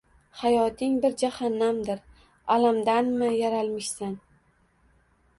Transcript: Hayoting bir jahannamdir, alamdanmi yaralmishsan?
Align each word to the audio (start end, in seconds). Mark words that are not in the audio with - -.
Hayoting 0.37 0.93
bir 1.01 1.11
jahannamdir, 1.23 1.99
alamdanmi 2.55 3.27
yaralmishsan? 3.41 4.17